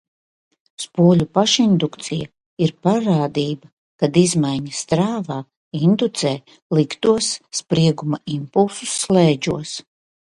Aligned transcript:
Spoļu 0.83 1.25
pašindukcija 1.37 2.23
ir 2.67 2.71
parādība, 2.87 3.69
kad 4.03 4.17
izmaiņas 4.21 4.79
strāvā 4.85 5.37
indūcē 5.89 6.31
liktos 6.79 7.29
sprieguma 7.59 8.21
impulsus 8.37 8.95
slēdžos. 9.03 9.75